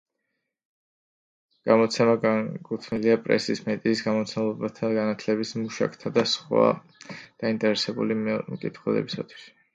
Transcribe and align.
გამოცემა 1.71 2.15
განკუთვნილია 2.23 3.17
პრესის, 3.27 3.61
მედიის, 3.67 4.01
გამომცემლობათა, 4.07 4.91
განათლების 4.97 5.53
მუშაკთა 5.67 6.15
და 6.17 6.25
სხვა 6.33 6.67
დაინტერესებული 7.13 8.21
მკითხველისათვის. 8.25 9.49